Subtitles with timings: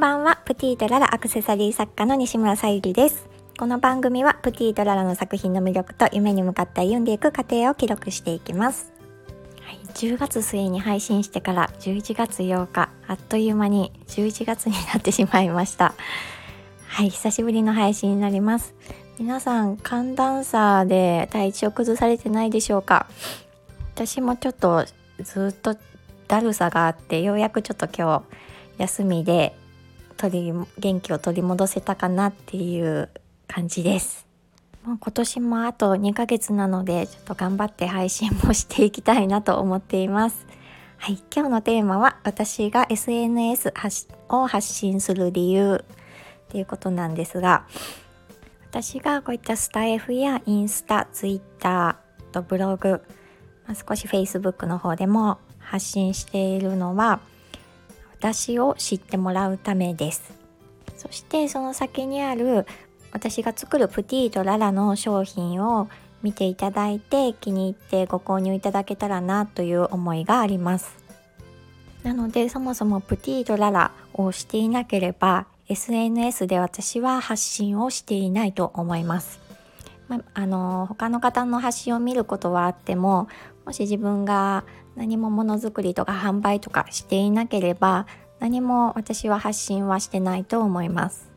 [0.00, 0.40] んばんは。
[0.46, 3.28] プティとララアクセサリー作家の西村さゆりです。
[3.58, 8.94] この番組はプティとララの作品の魅力と夢に向かって歩んでいく過程を記録していきます。
[9.60, 15.92] はい、10月末に配信してから11月8日あっという間に11月になってしまいました。
[16.86, 17.10] はい。
[17.10, 18.74] 久しぶりの配信になります。
[19.18, 23.06] 皆さん寒暖差で体調崩されてないでしょうか？
[23.94, 24.82] 私もちょっと
[25.18, 25.76] ずっと
[26.26, 28.24] だるさがあってようやくちょっと今日
[28.78, 29.54] 休みで
[30.20, 33.08] 取り元気を取り戻せたかなっていう
[33.48, 34.26] 感じです。
[34.84, 40.46] もう今年もあと2ヶ月なのでちょっと頑張って配信もしていきたいなと思っています。
[40.98, 43.72] はい今日のテーマは私が SNS
[44.28, 47.64] を発信する理由っていうことなんですが
[48.68, 53.02] 私がこういったスタイフやインスタ、ツイッターとブログ、
[53.66, 57.20] まあ、少し Facebook の方でも発信しているのは
[58.20, 60.34] 私を知ってもらうためです。
[60.96, 62.66] そしてその先にある
[63.12, 65.88] 私が作るプティとララの商品を
[66.22, 70.94] 見ていただいて気に入ってご購入いただけたらなという思いがあります。
[72.02, 79.38] なのでそもそもプティとララをしていなければ SNS で私は発信をしていないと思います、
[80.08, 83.28] まあの他の方の発信を見ることはあっても
[83.70, 84.64] もし自分が
[84.96, 88.08] 何もものづくりとか販売とかしていなければ
[88.40, 91.30] 何も私は発信はしてないと思います。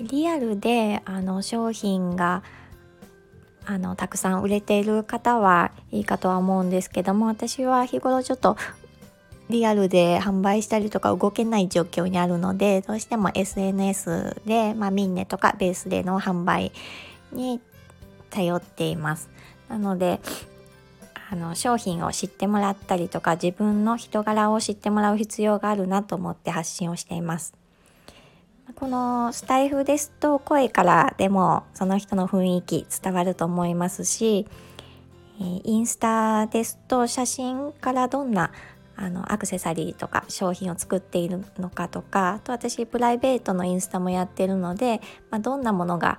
[0.00, 2.42] リアルであの商品が
[3.64, 8.56] あのたくさん売れている方はいいかとは思うんですけども私は日頃ちょっと
[9.48, 16.72] リアルで販売したりとか動けない状況にあるのでどうしても SNS で、まあ、ミンネとかベースでの販売
[17.30, 17.60] に
[18.30, 19.30] 頼っています。
[19.68, 20.20] なので
[21.32, 27.54] あの商品を知ってもらったりとか自分の人柄を知ってもらう必要があるなと思って発信をしています。
[28.74, 34.46] このスタイフですと声からでもその人の雰囲気伝わると思いますし
[35.38, 38.50] インスタですと写真からどんな
[38.94, 46.18] あのアクセサリーとか商品を作っているのかとかあと私プライベートのインスタもやってるので、まあ、どんなものが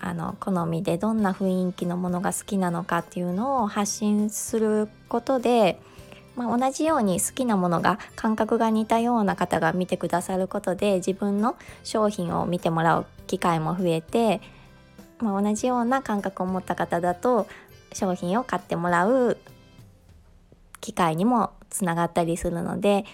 [0.00, 5.80] あの好みでどんな雰囲気のものが好きなのかっていうのを発信することで、
[6.36, 14.40] まあ、同じように好きなものが感覚が似たような方が見てくださることで自分の商品を見てもらう機会も増えて、
[15.18, 17.48] まあ、同じような感覚を持った方だと
[17.92, 19.36] 商品を買ってもらう
[20.80, 23.04] 機会にもつながったりするので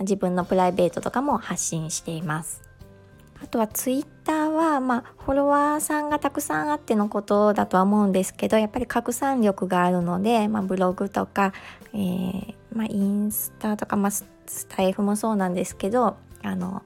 [0.00, 2.69] 自分のプライベートとかも発信しています。
[3.42, 11.52] あとはツイッターは、まあ、フォロワーさんがたくさんあってのことだとは思うんですけどやっぱり拡散力があるので、まあ、ブログとか、
[11.94, 14.26] えー、まあ、インスタとか、まあ、ス
[14.68, 16.82] タイフもそうなんですけどあの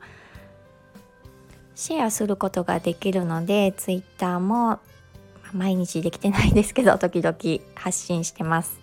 [1.74, 4.78] シェアすることができるのでツイッターも
[5.52, 7.36] 毎日できてないですけど 時々
[7.74, 8.78] 発信してます。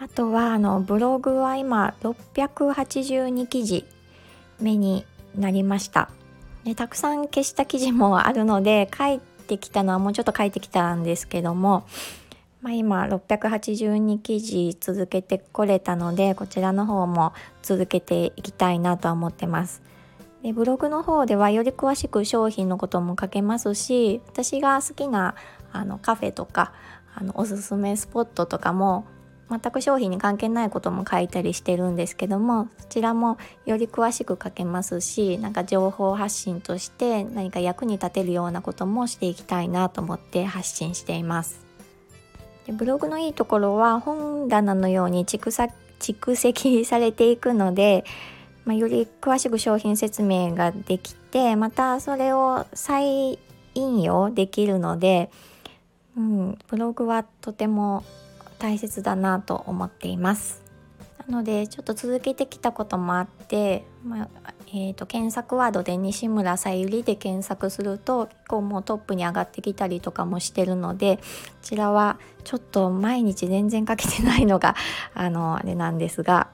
[0.00, 3.84] あとはあのブログは今682記事
[4.60, 5.04] 目に
[5.36, 6.10] なりました。
[6.68, 11.86] でたくさん消した記事もあるので書いてきたのはもうちょっと書いてきたんですけども、
[12.60, 19.80] まあ、今682記事続けてこれたのでこちらの方も続けていきたいなとは思ってます。
[20.42, 25.36] でブログの方ではより詳しく商品のことも書けますし私が好きな
[25.72, 26.74] あのカフェとか
[27.14, 29.06] あのおすすめスポットとかも
[29.50, 41.60] 全く商品に関係ないことも書いたりしてるんですけどもそちらもより詳しく書けますしなんか情報発信として何か役に立てるようなこともしていきたいなと思って発信しています。
[42.66, 45.50] でブログのいいところは本棚のように蓄
[46.36, 48.04] 積されていくので、
[48.66, 53.38] まあ、より詳しく商品説明ができてまたそれを再
[53.74, 55.30] 引用できるので、
[56.16, 58.04] うん、ブログはとても
[58.58, 60.62] 大切だなと思っています
[61.26, 64.28] なのでちょっと続けてきたこともあって、まあ、
[64.68, 71.22] えーと、検索ワードで西村さゆりで検索すると結構もうトップに上がってきたりとかもしてるのでこ
[71.62, 74.74] ちらはちょっと毎日全然かけてないのが
[75.14, 76.48] あのあれなんですが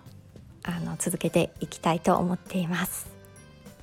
[0.64, 3.06] あの続けていきたいと思っています。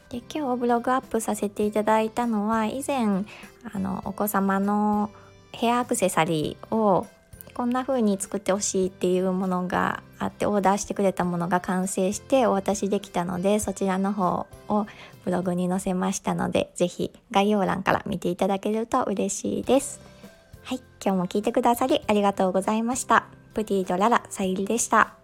[0.09, 3.23] で今日ブログアップさせていただいたのは以前
[3.73, 5.09] あのお子様の
[5.53, 7.07] ヘアアクセサリーを
[7.51, 14.87] こんな風に作ってほしいっていうものがあってオーダーしてくれたものが完成してお渡しできたのでそちらの方を
[15.25, 19.99] ブログに載せましたので是非概要欄から見ていただけると嬉しいです。
[20.63, 23.27] はい今日も聞いてくださりありがとうございました。
[23.53, 25.20] プティとララさゆりでした。